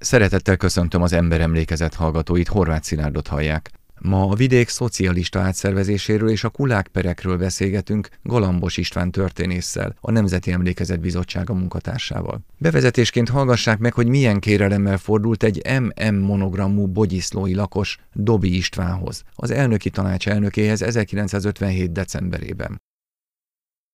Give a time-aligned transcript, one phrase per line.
[0.00, 3.70] Szeretettel köszöntöm az emberemlékezet hallgatóit, Horváth Szilárdot hallják.
[3.98, 11.00] Ma a vidék szocialista átszervezéséről és a kulákperekről beszélgetünk Galambos István történésszel, a Nemzeti Emlékezet
[11.00, 12.40] Bizottsága munkatársával.
[12.58, 19.50] Bevezetésként hallgassák meg, hogy milyen kérelemmel fordult egy MM monogramú bogyiszlói lakos Dobi Istvánhoz, az
[19.50, 21.92] elnöki tanács elnökéhez 1957.
[21.92, 22.80] decemberében.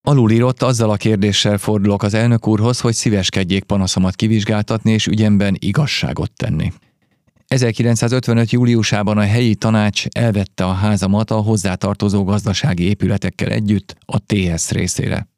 [0.09, 6.32] Alulírott azzal a kérdéssel fordulok az elnök úrhoz, hogy szíveskedjék panaszomat kivizsgáltatni és ügyemben igazságot
[6.32, 6.72] tenni.
[7.46, 8.50] 1955.
[8.50, 15.29] júliusában a helyi tanács elvette a házamat a hozzátartozó gazdasági épületekkel együtt a TS részére.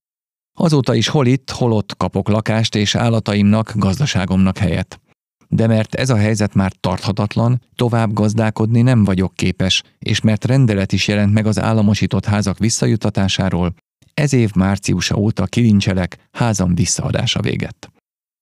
[0.59, 5.01] Azóta is hol itt, hol ott kapok lakást és állataimnak, gazdaságomnak helyet.
[5.49, 10.93] De mert ez a helyzet már tarthatatlan, tovább gazdálkodni nem vagyok képes, és mert rendelet
[10.93, 13.75] is jelent meg az államosított házak visszajutatásáról,
[14.19, 17.93] ez év márciusa óta kilincselek, házam visszaadása véget.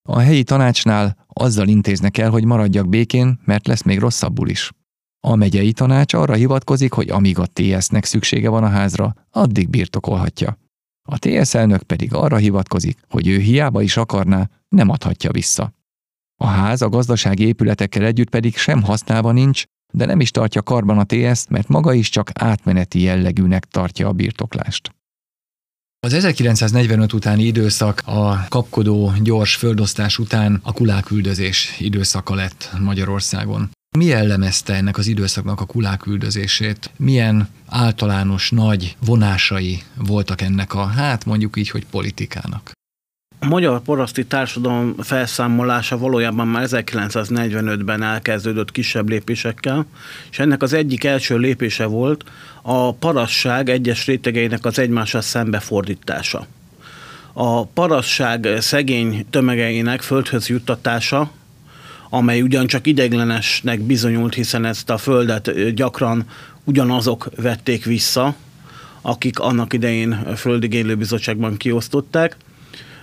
[0.09, 4.73] A helyi tanácsnál azzal intéznek el, hogy maradjak békén, mert lesz még rosszabbul is.
[5.21, 10.59] A megyei tanács arra hivatkozik, hogy amíg a TS-nek szüksége van a házra, addig birtokolhatja.
[11.09, 15.73] A TS elnök pedig arra hivatkozik, hogy ő hiába is akarná, nem adhatja vissza.
[16.41, 20.99] A ház a gazdasági épületekkel együtt pedig sem használva nincs, de nem is tartja karban
[20.99, 24.96] a TS-t, mert maga is csak átmeneti jellegűnek tartja a birtoklást.
[26.07, 33.71] Az 1945 utáni időszak a kapkodó gyors földosztás után a kuláküldözés időszaka lett Magyarországon.
[33.99, 36.91] Mi jellemezte ennek az időszaknak a kuláküldözését?
[36.97, 42.71] Milyen általános nagy vonásai voltak ennek a, hát mondjuk így, hogy politikának?
[43.39, 49.87] A magyar paraszti társadalom felszámolása valójában már 1945-ben elkezdődött kisebb lépésekkel,
[50.31, 52.25] és ennek az egyik első lépése volt
[52.63, 56.47] a parasság egyes rétegeinek az egymással szembefordítása.
[57.33, 61.31] A parasság szegény tömegeinek földhöz juttatása,
[62.11, 66.25] amely ugyancsak ideglenesnek bizonyult, hiszen ezt a földet gyakran
[66.65, 68.35] ugyanazok vették vissza,
[69.01, 72.37] akik annak idején földigénylő bizottságban kiosztották,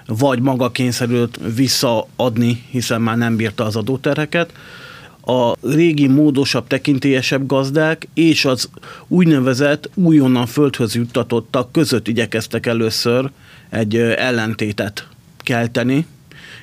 [0.08, 4.54] vagy maga kényszerült visszaadni, hiszen már nem bírta az adóterheket.
[5.26, 8.70] A régi, módosabb, tekintélyesebb gazdák és az
[9.08, 13.32] úgynevezett újonnan földhöz juttatottak között igyekeztek először
[13.70, 16.06] egy ellentétet kelteni,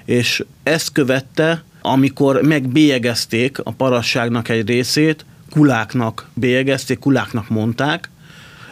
[0.04, 8.10] és ezt követte, amikor megbélyegezték a parasságnak egy részét, kuláknak bélyegezték, kuláknak mondták,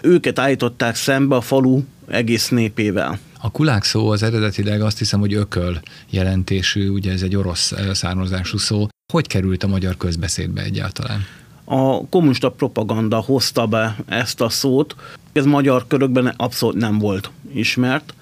[0.03, 3.19] őket állították szembe a falu egész népével.
[3.41, 8.59] A kulák szó az eredetileg azt hiszem, hogy ököl jelentésű, ugye ez egy orosz származású
[8.59, 8.87] szó.
[9.13, 11.27] Hogy került a magyar közbeszédbe egyáltalán?
[11.65, 14.95] A kommunista propaganda hozta be ezt a szót.
[15.33, 18.15] Ez magyar körökben abszolút nem volt ismert.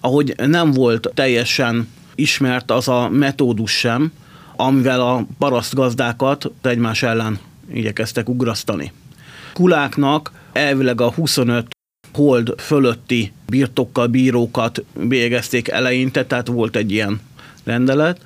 [0.00, 4.12] Ahogy nem volt teljesen ismert az a metódus sem,
[4.56, 7.38] amivel a parasztgazdákat egymás ellen
[7.72, 8.92] igyekeztek ugrasztani.
[9.52, 11.66] Kuláknak elvileg a 25
[12.12, 17.20] hold fölötti birtokkal bírókat végezték eleinte, tehát volt egy ilyen
[17.64, 18.20] rendelet,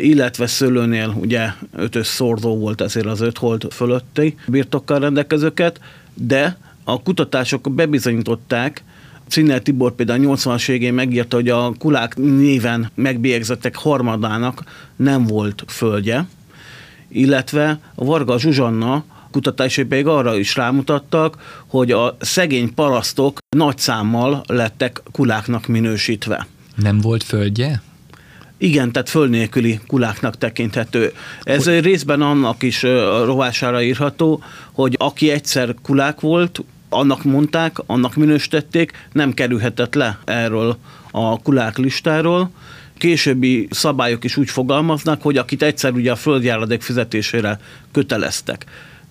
[0.00, 5.80] illetve szőlőnél ugye ötös szorzó volt ezért az öt hold fölötti birtokkal rendelkezőket,
[6.14, 8.84] de a kutatások bebizonyították,
[9.28, 14.64] Cinnel Tibor például 80-as végén megírta, hogy a kulák néven megbélyegzettek harmadának
[14.96, 16.26] nem volt földje,
[17.08, 24.42] illetve a Varga Zsuzsanna kutatásai pedig arra is rámutattak, hogy a szegény parasztok nagy számmal
[24.46, 26.46] lettek kuláknak minősítve.
[26.76, 27.82] Nem volt földje?
[28.58, 31.12] Igen, tehát föld nélküli kuláknak tekinthető.
[31.42, 31.80] Ez hogy...
[31.80, 32.82] részben annak is
[33.24, 40.76] rovására írható, hogy aki egyszer kulák volt, annak mondták, annak minősítették, nem kerülhetett le erről
[41.10, 42.50] a kulák listáról.
[42.98, 47.60] Későbbi szabályok is úgy fogalmaznak, hogy akit egyszer ugye a földjáradék fizetésére
[47.92, 48.66] köteleztek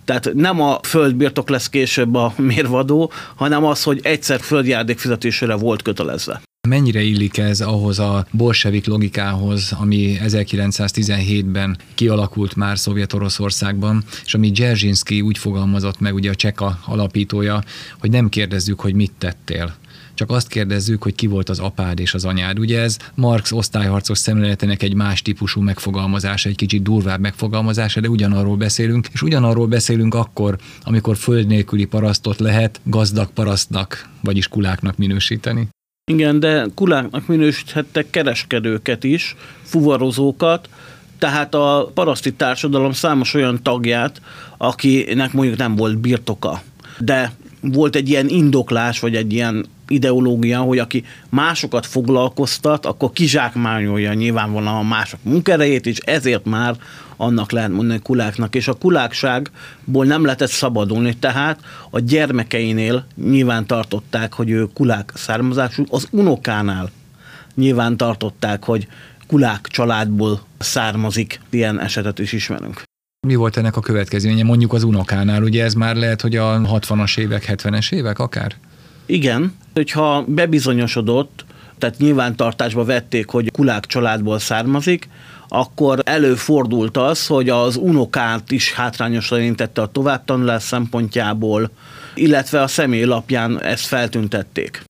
[0.06, 5.81] tehát nem a földbirtok lesz később a mérvadó, hanem az, hogy egyszer földjárdék fizetésére volt
[5.81, 6.41] kötelezve.
[6.67, 15.22] Mennyire illik ez ahhoz a bolsevik logikához, ami 1917-ben kialakult már Szovjet-Oroszországban, és ami Dzerzsinszki
[15.22, 17.64] úgy fogalmazott meg, ugye a Cseka alapítója,
[17.99, 19.76] hogy nem kérdezzük, hogy mit tettél,
[20.13, 22.59] csak azt kérdezzük, hogy ki volt az apád és az anyád.
[22.59, 28.58] Ugye ez Marx osztályharcos szemléletének egy más típusú megfogalmazása, egy kicsit durvább megfogalmazása, de ugyanarról
[28.58, 35.67] beszélünk, és ugyanarról beszélünk akkor, amikor föld nélküli parasztot lehet gazdag parasztnak, vagyis kuláknak minősíteni.
[36.11, 40.69] Igen, de kuláknak minősíthettek kereskedőket is, fuvarozókat,
[41.17, 44.22] tehát a paraszti társadalom számos olyan tagját,
[44.57, 46.61] akinek mondjuk nem volt birtoka.
[46.99, 54.14] De volt egy ilyen indoklás, vagy egy ilyen ideológia, hogy aki másokat foglalkoztat, akkor kizsákmányolja
[54.14, 56.76] nyilvánvalóan a mások munkerejét, és ezért már
[57.17, 61.59] annak lehet mondani kuláknak, és a kulákságból nem lehetett szabadulni, tehát
[61.90, 66.90] a gyermekeinél nyilván tartották, hogy ő kulák származású, az unokánál
[67.55, 68.88] nyilván tartották, hogy
[69.28, 72.84] kulák családból származik, ilyen esetet is ismerünk.
[73.28, 75.43] Mi volt ennek a következménye mondjuk az unokánál?
[75.43, 78.55] Ugye ez már lehet, hogy a 60-as évek, 70-es évek akár?
[79.06, 81.46] Igen, hogyha bebizonyosodott,
[81.78, 85.09] tehát nyilvántartásba vették, hogy kulák családból származik,
[85.48, 91.72] akkor előfordult az, hogy az unokát is hátrányosan érintette a továbbtanulás szempontjából,
[92.16, 94.84] illetve a személylapján ezt feltüntették.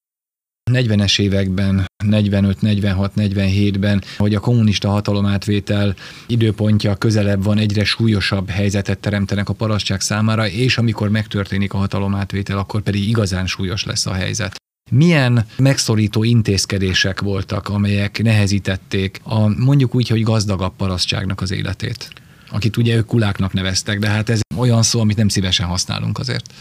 [0.71, 5.95] 40-es években, 45, 46, 47-ben, hogy a kommunista hatalomátvétel
[6.27, 12.57] időpontja közelebb van, egyre súlyosabb helyzetet teremtenek a parasztság számára, és amikor megtörténik a hatalomátvétel,
[12.57, 14.55] akkor pedig igazán súlyos lesz a helyzet.
[14.91, 22.09] Milyen megszorító intézkedések voltak, amelyek nehezítették a mondjuk úgy, hogy gazdagabb parasztságnak az életét?
[22.49, 26.53] Akit ugye ők kuláknak neveztek, de hát ez olyan szó, amit nem szívesen használunk azért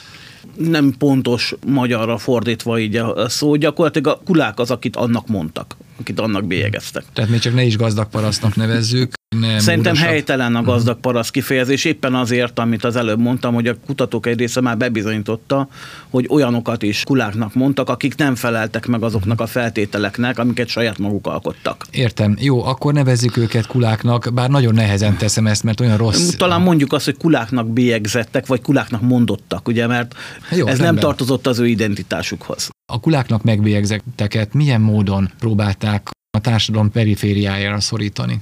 [0.56, 6.20] nem pontos magyarra fordítva így a szó, gyakorlatilag a kulák az, akit annak mondtak, akit
[6.20, 7.04] annak bélyegeztek.
[7.12, 10.08] Tehát még csak ne is gazdag parasztnak nevezzük, nem Szerintem módosabb.
[10.08, 11.02] helytelen a gazdag mhm.
[11.02, 15.68] paraszt kifejezés, éppen azért, amit az előbb mondtam, hogy a kutatók egy része már bebizonyította,
[16.10, 21.26] hogy olyanokat is kuláknak mondtak, akik nem feleltek meg azoknak a feltételeknek, amiket saját maguk
[21.26, 21.86] alkottak.
[21.90, 22.36] Értem.
[22.40, 26.28] Jó, akkor nevezzük őket kuláknak, bár nagyon nehezen teszem ezt, mert olyan rossz.
[26.28, 30.14] Talán mondjuk azt, hogy kuláknak bélyegzettek, vagy kuláknak mondottak, ugye, mert
[30.50, 30.86] Jó, ez rendben.
[30.86, 32.68] nem tartozott az ő identitásukhoz.
[32.92, 38.38] A kuláknak megbélyegzetteket milyen módon próbálták a társadalom perifériájára szorítani?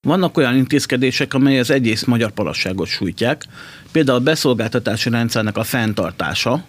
[0.00, 3.44] Vannak olyan intézkedések, amelyek az egész magyar parasságot sújtják,
[3.92, 6.64] például a beszolgáltatási rendszernek a fenntartása,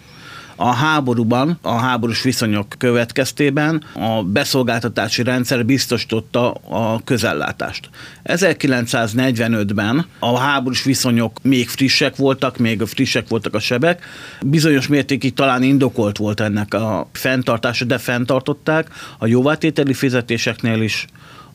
[0.60, 7.90] a háborúban, a háborús viszonyok következtében a beszolgáltatási rendszer biztosította a közellátást.
[8.24, 14.04] 1945-ben a háborús viszonyok még frissek voltak, még frissek voltak a sebek.
[14.40, 18.88] Bizonyos mértékig talán indokolt volt ennek a fenntartása, de fenntartották.
[19.18, 21.06] A jóvátételi fizetéseknél is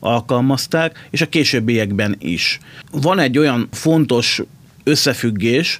[0.04, 2.58] alkalmazták, és a későbbiekben is.
[2.90, 4.42] Van egy olyan fontos
[4.84, 5.78] összefüggés,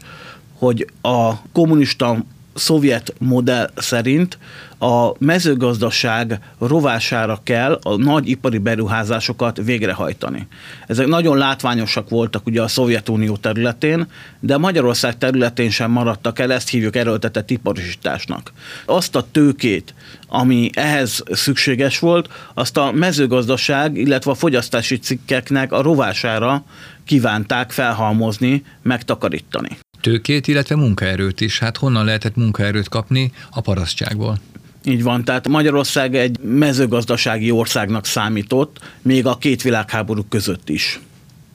[0.58, 2.24] hogy a kommunista
[2.54, 4.38] szovjet modell szerint
[4.78, 10.46] a mezőgazdaság rovására kell a nagy ipari beruházásokat végrehajtani.
[10.86, 14.06] Ezek nagyon látványosak voltak ugye a Szovjetunió területén,
[14.40, 18.52] de Magyarország területén sem maradtak el, ezt hívjuk erőltetett iparosításnak.
[18.86, 19.94] Azt a tőkét,
[20.28, 26.64] ami ehhez szükséges volt, azt a mezőgazdaság, illetve a fogyasztási cikkeknek a rovására
[27.04, 31.58] kívánták felhalmozni, megtakarítani tőkét, illetve munkaerőt is.
[31.58, 33.32] Hát honnan lehetett munkaerőt kapni?
[33.50, 34.38] A parasztságból.
[34.84, 41.00] Így van, tehát Magyarország egy mezőgazdasági országnak számított, még a két világháború között is.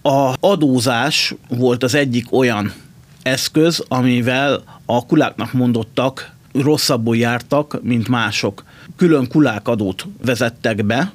[0.02, 2.74] A adózás volt az egyik olyan
[3.22, 8.64] eszköz, amivel a kuláknak mondottak rosszabbul jártak, mint mások.
[8.96, 11.12] Külön kulákadót vezettek be,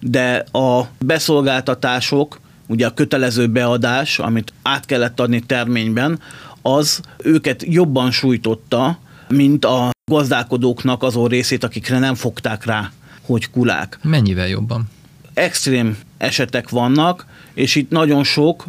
[0.00, 6.20] de a beszolgáltatások, ugye a kötelező beadás, amit át kellett adni terményben,
[6.62, 13.98] az őket jobban sújtotta, mint a gazdálkodóknak azon részét, akikre nem fogták rá, hogy kulák.
[14.02, 14.88] Mennyivel jobban?
[15.34, 18.66] Extrém esetek vannak, és itt nagyon sok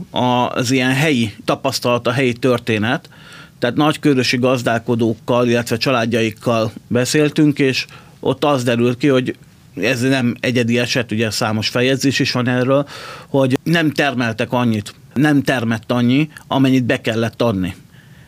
[0.54, 3.10] az ilyen helyi tapasztalat, a helyi történet,
[3.60, 7.86] tehát nagykörösi gazdálkodókkal, illetve családjaikkal beszéltünk, és
[8.20, 9.36] ott az derült ki, hogy
[9.76, 12.88] ez nem egyedi eset, ugye számos fejezés is van erről,
[13.28, 17.76] hogy nem termeltek annyit, nem termett annyi, amennyit be kellett adni.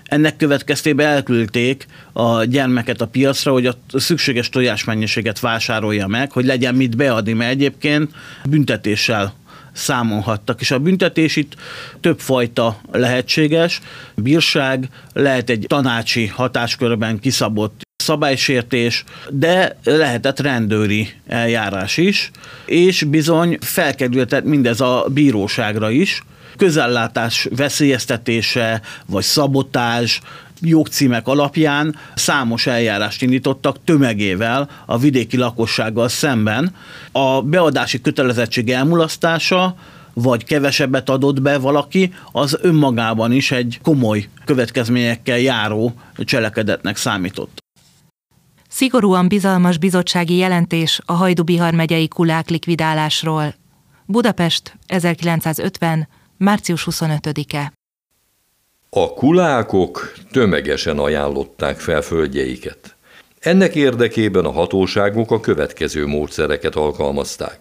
[0.03, 6.75] Ennek következtében elküldték a gyermeket a piacra, hogy a szükséges tojásmennyiséget vásárolja meg, hogy legyen
[6.75, 8.12] mit beadni, mert egyébként
[8.50, 9.33] büntetéssel
[9.74, 10.62] számolhattak.
[10.62, 11.55] És a büntetés itt
[12.00, 13.81] többfajta lehetséges.
[14.15, 22.31] Bírság, lehet egy tanácsi hatáskörben kiszabott szabálysértés, de lehetett rendőri eljárás is,
[22.65, 26.24] és bizony felkerülhetett mindez a bíróságra is,
[26.62, 30.22] közellátás veszélyeztetése, vagy szabotás,
[30.60, 36.75] jogcímek alapján számos eljárást indítottak tömegével a vidéki lakossággal szemben.
[37.12, 39.75] A beadási kötelezettség elmulasztása
[40.13, 47.60] vagy kevesebbet adott be valaki, az önmagában is egy komoly következményekkel járó cselekedetnek számított.
[48.68, 53.53] Szigorúan bizalmas bizottsági jelentés a Hajdubihar megyei kulák likvidálásról.
[54.06, 56.08] Budapest 1950.
[56.41, 57.74] március 25-e.
[58.89, 62.95] A kulákok tömegesen ajánlották fel földjeiket.
[63.39, 67.60] Ennek érdekében a hatóságok a következő módszereket alkalmazták.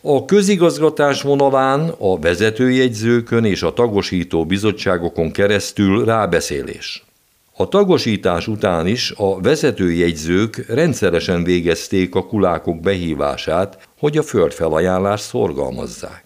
[0.00, 7.04] A közigazgatás vonalán, a vezetőjegyzőkön és a tagosító bizottságokon keresztül rábeszélés.
[7.56, 16.23] A tagosítás után is a vezetőjegyzők rendszeresen végezték a kulákok behívását, hogy a földfelajánlást szorgalmazzák.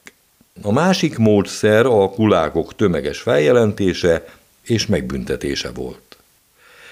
[0.63, 4.25] A másik módszer a kulákok tömeges feljelentése
[4.63, 6.17] és megbüntetése volt.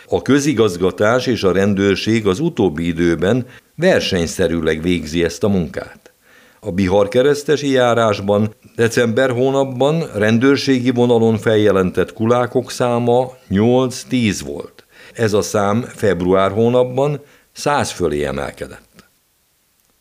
[0.09, 6.11] A közigazgatás és a rendőrség az utóbbi időben versenyszerűleg végzi ezt a munkát.
[6.61, 14.85] A Bihar keresztesi járásban december hónapban rendőrségi vonalon feljelentett kulákok száma 8-10 volt.
[15.15, 17.21] Ez a szám február hónapban
[17.53, 18.86] 100 fölé emelkedett.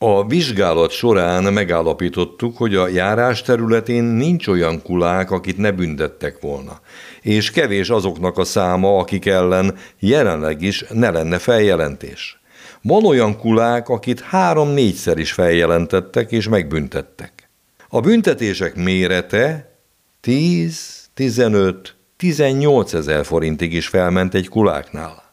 [0.07, 6.79] A vizsgálat során megállapítottuk, hogy a járás területén nincs olyan kulák, akit ne büntettek volna,
[7.21, 12.39] és kevés azoknak a száma, akik ellen jelenleg is ne lenne feljelentés.
[12.81, 17.49] Van olyan kulák, akit három-négyszer is feljelentettek és megbüntettek.
[17.89, 19.75] A büntetések mérete
[20.21, 25.24] 10, 15, 18 ezer forintig is felment egy kuláknál.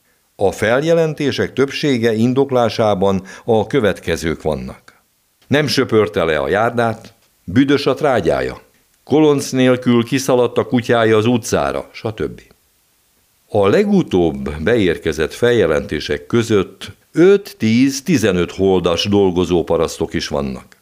[0.45, 5.03] A feljelentések többsége indoklásában a következők vannak.
[5.47, 8.61] Nem söpörte le a járdát, büdös a trágyája,
[9.05, 12.41] kolonc nélkül kiszaladt a kutyája az utcára, stb.
[13.49, 20.77] A legutóbb beérkezett feljelentések között 5-10-15 holdas dolgozó parasztok is vannak.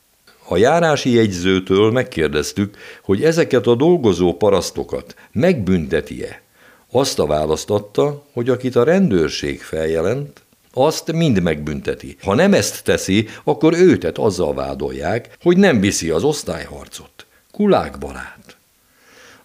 [0.49, 6.43] A járási jegyzőtől megkérdeztük, hogy ezeket a dolgozó parasztokat megbünteti-e,
[6.91, 10.43] azt a választ adta, hogy akit a rendőrség feljelent,
[10.73, 12.17] azt mind megbünteti.
[12.23, 17.27] Ha nem ezt teszi, akkor őtet azzal vádolják, hogy nem viszi az osztályharcot.
[17.51, 18.57] Kulákbarát.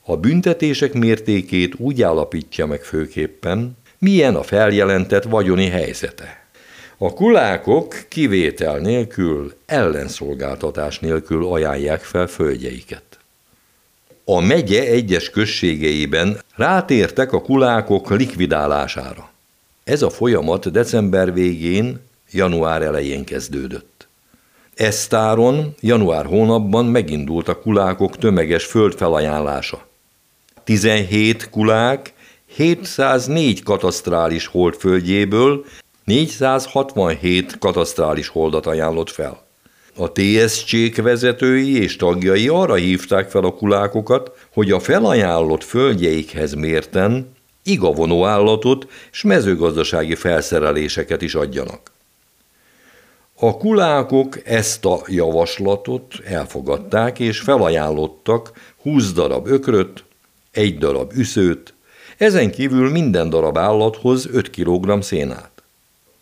[0.01, 6.43] A büntetések mértékét úgy állapítja meg főképpen, milyen a feljelentett vagyoni helyzete.
[6.97, 13.15] A kulákok kivétel nélkül, ellenszolgáltatás nélkül ajánlják fel földjeiket
[14.25, 19.29] a megye egyes községeiben rátértek a kulákok likvidálására.
[19.83, 21.99] Ez a folyamat december végén,
[22.31, 24.07] január elején kezdődött.
[24.75, 29.87] Esztáron január hónapban megindult a kulákok tömeges földfelajánlása.
[30.63, 32.13] 17 kulák
[32.45, 35.65] 704 katasztrális holdföldjéből
[36.03, 39.44] 467 katasztrális holdat ajánlott fel.
[39.97, 47.33] A TSC-k vezetői és tagjai arra hívták fel a kulákokat, hogy a felajánlott földjeikhez mérten
[47.63, 51.91] igavonó állatot és mezőgazdasági felszereléseket is adjanak.
[53.39, 60.03] A kulákok ezt a javaslatot elfogadták, és felajánlottak 20 darab ökröt,
[60.51, 61.73] egy darab üszőt,
[62.17, 65.63] ezen kívül minden darab állathoz 5 kg szénát.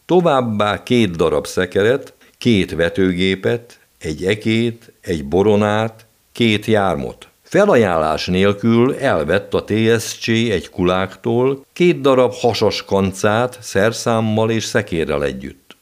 [0.06, 2.14] Továbbá két darab szekeret,
[2.44, 7.28] két vetőgépet, egy ekét, egy boronát, két jármot.
[7.42, 15.76] Felajánlás nélkül elvett a TSC egy kuláktól két darab hasas kancát szerszámmal és szekérrel együtt.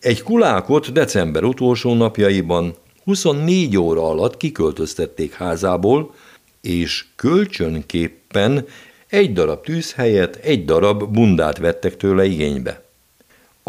[0.00, 6.14] Egy kulákot december utolsó napjaiban 24 óra alatt kiköltöztették házából,
[6.60, 8.66] és kölcsönképpen
[9.08, 12.87] egy darab tűz helyett egy darab bundát vettek tőle igénybe.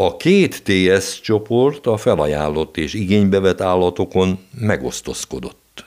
[0.02, 5.84] A két TS csoport a felajánlott és igénybe állatokon megosztozkodott.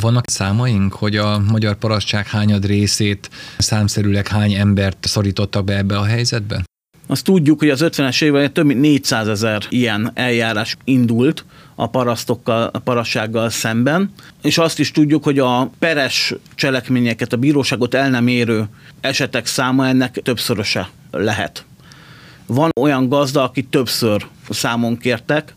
[0.00, 6.04] Vannak számaink, hogy a magyar parasztság hányad részét számszerűleg hány embert szorítottak be ebbe a
[6.04, 6.64] helyzetbe?
[7.06, 12.70] Azt tudjuk, hogy az 50-es években több mint 400 ezer ilyen eljárás indult a parasztokkal,
[12.72, 14.12] a parassággal szemben,
[14.42, 18.64] és azt is tudjuk, hogy a peres cselekményeket, a bíróságot el nem érő
[19.00, 21.64] esetek száma ennek többszöröse lehet.
[22.46, 25.54] Van olyan gazda, aki többször számon kértek,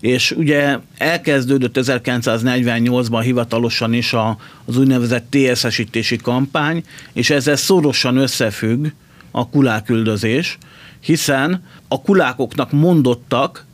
[0.00, 8.86] és ugye elkezdődött 1948-ban hivatalosan is a, az úgynevezett TSZ-esítési kampány, és ezzel szorosan összefügg
[9.30, 10.58] a kuláküldözés,
[11.00, 13.66] hiszen a kulákoknak mondottak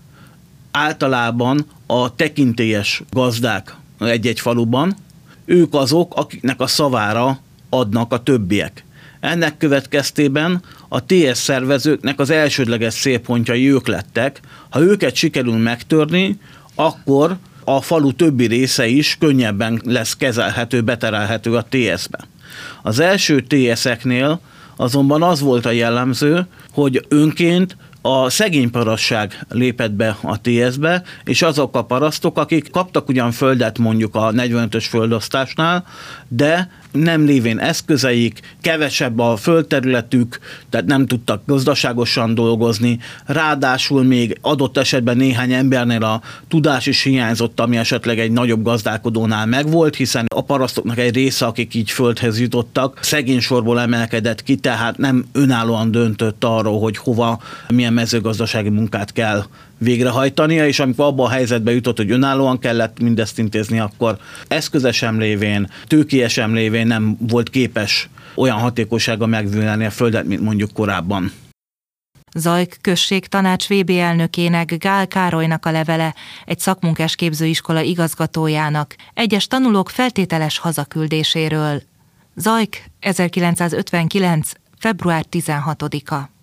[0.70, 4.96] általában a tekintélyes gazdák egy-egy faluban,
[5.44, 8.84] ők azok, akiknek a szavára adnak a többiek.
[9.20, 14.40] Ennek következtében a TS szervezőknek az elsődleges szélpontjai ők lettek.
[14.70, 16.38] Ha őket sikerül megtörni,
[16.74, 22.18] akkor a falu többi része is könnyebben lesz kezelhető, beterelhető a TS-be.
[22.82, 24.40] Az első TS-eknél
[24.76, 31.42] azonban az volt a jellemző, hogy önként a szegény parasság lépett be a TS-be, és
[31.42, 35.84] azok a parasztok, akik kaptak ugyan földet mondjuk a 45-ös földosztásnál,
[36.28, 40.38] de nem lévén eszközeik, kevesebb a földterületük,
[40.70, 47.60] tehát nem tudtak gazdaságosan dolgozni, ráadásul még adott esetben néhány embernél a tudás is hiányzott,
[47.60, 52.98] ami esetleg egy nagyobb gazdálkodónál megvolt, hiszen a parasztoknak egy része, akik így földhez jutottak,
[53.02, 59.44] szegény sorból emelkedett ki, tehát nem önállóan döntött arról, hogy hova, milyen mezőgazdasági munkát kell
[59.78, 64.18] végrehajtania, és amikor abban a helyzetbe jutott, hogy önállóan kellett mindezt intézni, akkor
[64.48, 71.32] eszközesem lévén, tőkiesem lévén nem volt képes olyan hatékonysága megvűnelni a földet, mint mondjuk korábban.
[72.34, 76.14] Zajk község tanács VB elnökének Gál Károlynak a levele,
[76.44, 81.82] egy szakmunkás képzőiskola igazgatójának, egyes tanulók feltételes hazaküldéséről.
[82.34, 84.50] Zajk 1959.
[84.78, 86.35] február 16-a.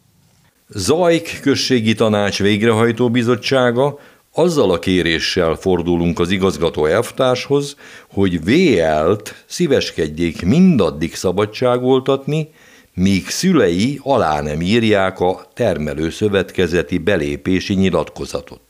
[0.75, 3.99] Zajk községi tanács végrehajtó bizottsága
[4.31, 7.75] azzal a kéréssel fordulunk az igazgató elvtárshoz,
[8.09, 12.49] hogy VL-t szíveskedjék mindaddig szabadságoltatni,
[12.93, 18.62] míg szülei alá nem írják a termelőszövetkezeti belépési nyilatkozatot.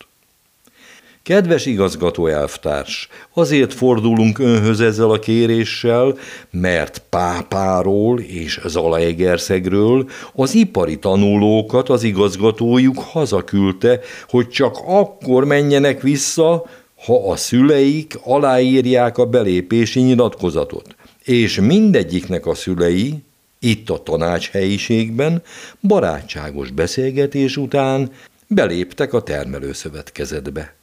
[1.23, 6.17] Kedves igazgató elvtárs, azért fordulunk önhöz ezzel a kéréssel,
[6.51, 13.99] mert Pápáról és Zalaegerszegről az ipari tanulókat az igazgatójuk hazaküldte,
[14.29, 16.65] hogy csak akkor menjenek vissza,
[17.05, 20.95] ha a szüleik aláírják a belépési nyilatkozatot.
[21.23, 23.23] És mindegyiknek a szülei,
[23.59, 25.41] itt a tanácshelyiségben,
[25.81, 28.11] barátságos beszélgetés után
[28.47, 30.73] beléptek a termelőszövetkezetbe.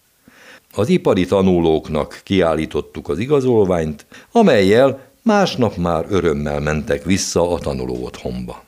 [0.75, 8.65] Az ipari tanulóknak kiállítottuk az igazolványt, amelyel másnap már örömmel mentek vissza a tanuló otthonba.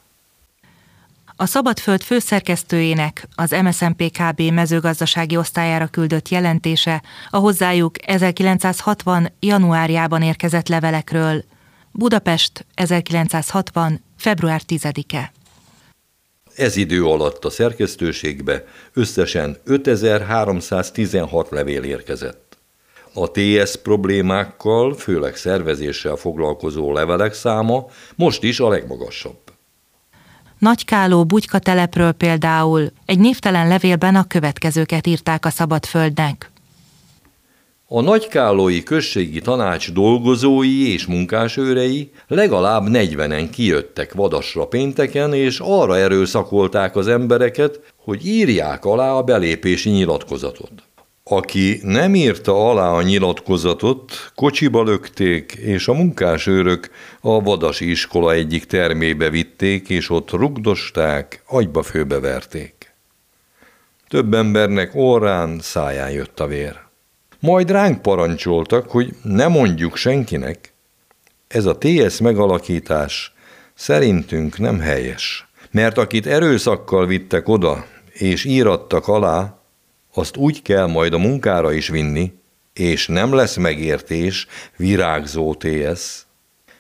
[1.37, 9.33] A Szabadföld főszerkesztőjének az MSZMP KB mezőgazdasági osztályára küldött jelentése a hozzájuk 1960.
[9.41, 11.45] januárjában érkezett levelekről.
[11.93, 14.01] Budapest 1960.
[14.17, 15.33] február 10-e.
[16.57, 22.57] Ez idő alatt a szerkesztőségbe összesen 5316 levél érkezett.
[23.15, 29.39] A TS problémákkal, főleg szervezéssel foglalkozó levelek száma most is a legmagasabb.
[30.59, 36.52] Nagykáló Bugyka telepről például egy névtelen levélben a következőket írták a Szabadföldnek.
[37.95, 46.97] A nagykálói községi tanács dolgozói és munkásőrei legalább 40-en kijöttek vadasra pénteken, és arra erőszakolták
[46.97, 50.73] az embereket, hogy írják alá a belépési nyilatkozatot.
[51.25, 58.65] Aki nem írta alá a nyilatkozatot, kocsiba lökték, és a munkásőrök a vadasi iskola egyik
[58.65, 62.95] termébe vitték, és ott rugdosták, agyba főbeverték.
[64.09, 66.82] Több embernek orrán, száján jött a vér.
[67.43, 70.73] Majd ránk parancsoltak, hogy ne mondjuk senkinek.
[71.49, 73.33] Ez a TS megalakítás
[73.75, 75.49] szerintünk nem helyes.
[75.71, 79.59] Mert akit erőszakkal vittek oda, és írattak alá,
[80.15, 82.33] azt úgy kell majd a munkára is vinni,
[82.73, 86.23] és nem lesz megértés, virágzó TS.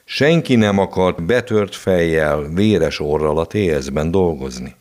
[0.05, 4.75] Senki nem akart betört fejjel, véres orral a TS-ben dolgozni.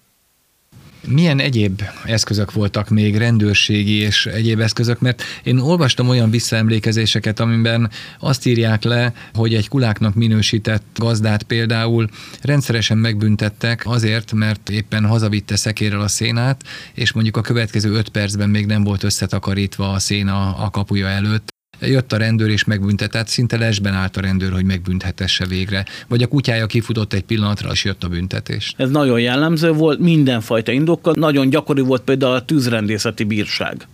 [1.08, 5.00] Milyen egyéb eszközök voltak még, rendőrségi és egyéb eszközök?
[5.00, 12.10] Mert én olvastam olyan visszaemlékezéseket, amiben azt írják le, hogy egy kuláknak minősített gazdát például
[12.42, 18.50] rendszeresen megbüntettek azért, mert éppen hazavitte szekérrel a szénát, és mondjuk a következő öt percben
[18.50, 21.51] még nem volt összetakarítva a széna a kapuja előtt,
[21.82, 25.86] jött a rendőr és megbüntetett, szinte lesben állt a rendőr, hogy megbüntetesse végre.
[26.08, 28.74] Vagy a kutyája kifutott egy pillanatra, és jött a büntetés.
[28.78, 31.14] Ez nagyon jellemző volt, mindenfajta indokkal.
[31.18, 33.88] Nagyon gyakori volt például a tűzrendészeti bírság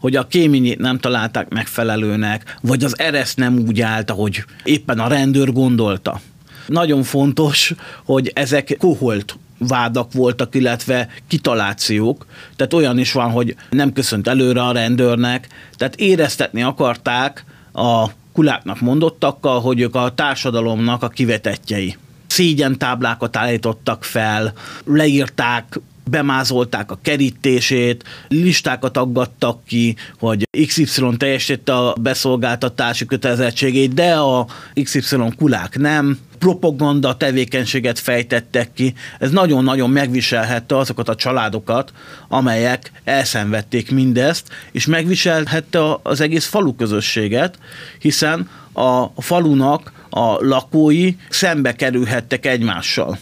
[0.00, 5.08] hogy a kéményét nem találták megfelelőnek, vagy az ereszt nem úgy állt, ahogy éppen a
[5.08, 6.20] rendőr gondolta.
[6.66, 12.26] Nagyon fontos, hogy ezek koholt vádak voltak, illetve kitalációk.
[12.56, 18.80] Tehát olyan is van, hogy nem köszönt előre a rendőrnek, tehát éreztetni akarták a kuláknak
[18.80, 21.96] mondottakkal, hogy ők a társadalomnak a kivetetjei.
[22.26, 24.52] Szégyen táblákat állítottak fel,
[24.84, 34.46] leírták bemázolták a kerítését, listákat aggattak ki, hogy XY teljesítette a beszolgáltatási kötelezettségét, de a
[34.82, 38.94] XY kulák nem propaganda tevékenységet fejtettek ki.
[39.18, 41.92] Ez nagyon-nagyon megviselhette azokat a családokat,
[42.28, 47.58] amelyek elszenvedték mindezt, és megviselhette az egész falu közösséget,
[47.98, 53.18] hiszen a falunak a lakói szembe kerülhettek egymással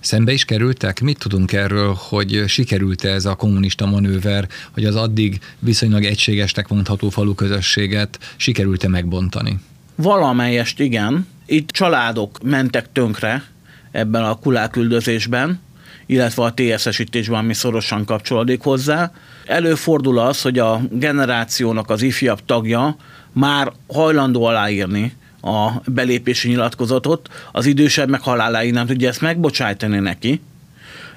[0.00, 1.00] Szembe is kerültek?
[1.00, 7.08] Mit tudunk erről, hogy sikerült-e ez a kommunista manőver, hogy az addig viszonylag egységesnek mondható
[7.08, 9.58] falu közösséget sikerült-e megbontani?
[9.94, 11.26] Valamelyest igen.
[11.46, 13.44] Itt családok mentek tönkre
[13.90, 15.60] ebben a kuláküldözésben,
[16.06, 19.12] illetve a TSS-ítésben, ami szorosan kapcsolódik hozzá.
[19.46, 22.96] Előfordul az, hogy a generációnak az ifjabb tagja
[23.32, 30.40] már hajlandó aláírni a belépési nyilatkozatot, az idősebb meg haláláig nem tudja ezt megbocsájtani neki,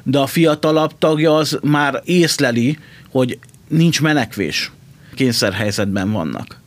[0.04, 2.78] de a fiatalabb tagja az már észleli,
[3.10, 4.72] hogy nincs menekvés,
[5.16, 6.62] kényszerhelyzetben vannak.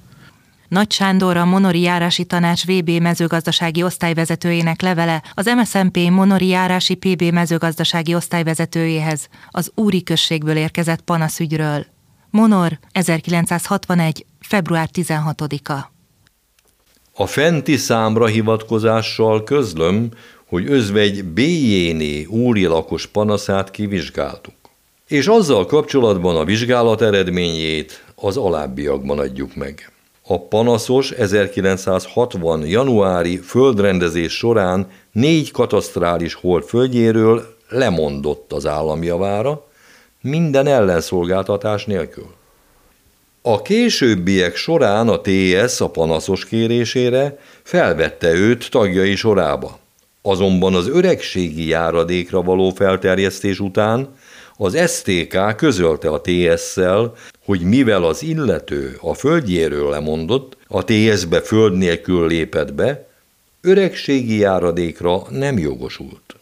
[0.68, 7.22] Nagy Sándor, a Monori Járási Tanács VB mezőgazdasági osztályvezetőjének levele az MSZMP Monori Járási PB
[7.22, 11.86] mezőgazdasági osztályvezetőjéhez az Úri községből érkezett panaszügyről.
[12.30, 14.26] Monor, 1961.
[14.40, 15.92] február 16-a.
[17.12, 20.08] A fenti számra hivatkozással közlöm,
[20.46, 22.26] hogy özvegy B.J.N.
[22.28, 24.54] úri lakos panaszát kivizsgáltuk.
[25.06, 29.90] És azzal kapcsolatban a vizsgálat eredményét az alábbiakban adjuk meg.
[30.28, 32.66] A panaszos 1960.
[32.66, 39.66] januári földrendezés során négy katasztrális hold földjéről lemondott az államjavára,
[40.20, 42.26] minden ellenszolgáltatás nélkül.
[43.42, 49.78] A későbbiek során a TS a panaszos kérésére felvette őt tagjai sorába.
[50.22, 54.14] Azonban az öregségi járadékra való felterjesztés után
[54.56, 57.14] az STK közölte a TS-szel,
[57.46, 63.06] hogy mivel az illető a földjéről lemondott, a TS-be föld nélkül lépett be,
[63.60, 66.36] öregségi járadékra nem jogosult.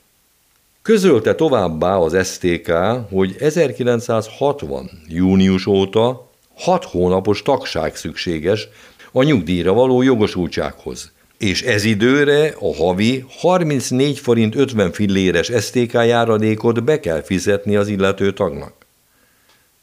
[0.82, 2.72] Közölte továbbá az STK,
[3.10, 4.90] hogy 1960.
[5.08, 8.68] június óta hat hónapos tagság szükséges
[9.12, 16.84] a nyugdíjra való jogosultsághoz, és ez időre a havi 34 forint 50 filléres STK járadékot
[16.84, 18.83] be kell fizetni az illető tagnak.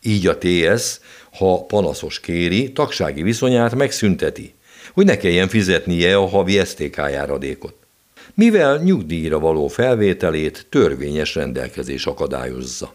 [0.04, 1.00] Így a TS,
[1.38, 4.54] ha panaszos kéri, tagsági viszonyát megszünteti,
[4.94, 7.76] hogy ne kelljen fizetnie a havi STK járadékot.
[8.34, 12.94] Mivel nyugdíjra való felvételét törvényes rendelkezés akadályozza.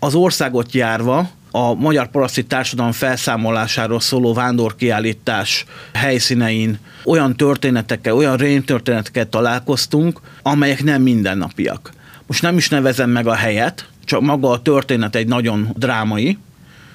[0.00, 9.28] Az országot járva a magyar paraszti társadalom felszámolásáról szóló vándorkiállítás helyszínein olyan történetekkel, olyan rémtörténetekkel
[9.28, 11.92] találkoztunk, amelyek nem mindennapiak.
[12.26, 16.38] Most nem is nevezem meg a helyet, csak maga a történet egy nagyon drámai.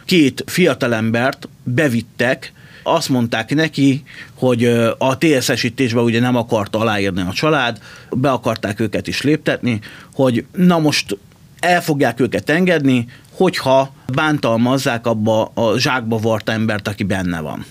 [0.06, 4.66] Két fiatalembert bevittek, azt mondták neki, hogy
[4.98, 7.78] a TSS-ítésben ugye nem akart aláírni a család,
[8.12, 9.80] be akarták őket is léptetni,
[10.14, 11.18] hogy na most
[11.60, 17.66] el fogják őket engedni, hogyha bántalmazzák abba a zsákba vart embert, aki benne van.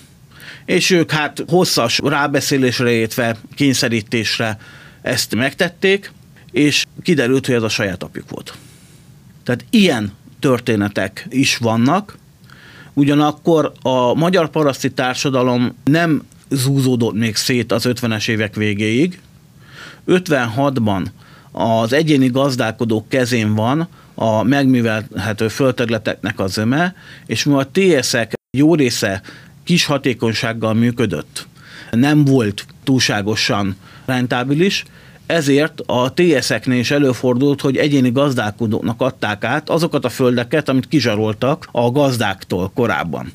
[0.65, 4.59] És ők hát hosszas rábeszélésre, illetve kényszerítésre
[5.03, 6.13] ezt megtették,
[6.51, 8.55] és kiderült, hogy ez a saját apjuk volt.
[9.49, 12.19] Tehát ilyen történetek is vannak,
[12.93, 19.21] ugyanakkor a magyar paraszti társadalom nem zúzódott még szét az 50-es évek végéig.
[20.07, 21.07] 56-ban
[21.53, 26.95] az egyéni gazdálkodók kezén van a megművelhető földterületeknek a zöme,
[27.27, 29.23] és mi a TS-ek jó része
[29.65, 31.47] kis hatékonysággal működött,
[31.91, 34.85] nem volt túlságosan rentábilis,
[35.29, 41.69] ezért a TS-eknél is előfordult, hogy egyéni gazdálkodóknak adták át azokat a földeket, amit kizsaroltak
[41.73, 43.33] a gazdáktól korábban.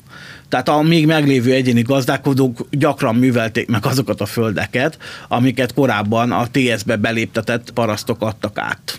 [0.48, 6.46] Tehát a még meglévő egyéni gazdálkodók gyakran művelték meg azokat a földeket, amiket korábban a
[6.50, 8.98] TS-be beléptetett parasztok adtak át.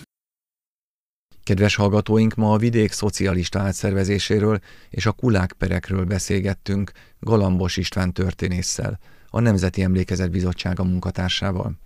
[1.44, 4.58] Kedves hallgatóink, ma a vidék szocialista átszervezéséről
[4.90, 8.98] és a kulákperekről beszélgettünk Galambos István történésszel,
[9.30, 11.84] a Nemzeti Emlékezet Bizottsága munkatársával.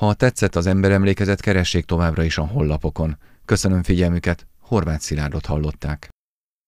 [0.00, 3.16] Ha tetszett az emberemlékezet, keressék továbbra is a hollapokon.
[3.44, 6.08] Köszönöm figyelmüket, Horváth Szilárdot hallották.